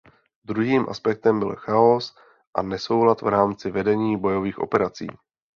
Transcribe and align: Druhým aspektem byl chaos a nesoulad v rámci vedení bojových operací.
Druhým 0.43 0.89
aspektem 0.89 1.39
byl 1.39 1.55
chaos 1.55 2.15
a 2.55 2.61
nesoulad 2.61 3.21
v 3.21 3.27
rámci 3.27 3.71
vedení 3.71 4.17
bojových 4.17 4.59
operací. 4.59 5.07